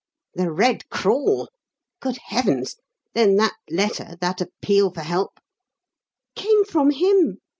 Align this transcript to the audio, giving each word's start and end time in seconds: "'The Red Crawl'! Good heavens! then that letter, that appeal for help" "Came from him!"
"'The 0.33 0.49
Red 0.51 0.89
Crawl'! 0.89 1.47
Good 1.99 2.17
heavens! 2.25 2.75
then 3.13 3.35
that 3.35 3.53
letter, 3.69 4.17
that 4.19 4.41
appeal 4.41 4.89
for 4.89 5.01
help" 5.01 5.39
"Came 6.35 6.65
from 6.65 6.89
him!" 6.89 7.37